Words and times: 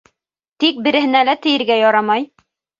Тик 0.63 0.79
береһенә 0.87 1.23
лә 1.31 1.37
тейергә 1.45 1.81
ярамай. 1.85 2.29